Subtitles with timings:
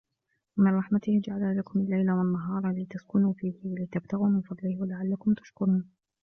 [0.57, 5.85] وَمِن رَحمَتِهِ جَعَلَ لَكُمُ اللَّيلَ وَالنَّهارَ لِتَسكُنوا فيهِ وَلِتَبتَغوا مِن فَضلِهِ وَلَعَلَّكُم تَشكُرونَ